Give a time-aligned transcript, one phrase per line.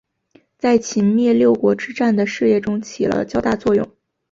[0.57, 3.87] 在秦灭六国之战的事业中起了较大作用。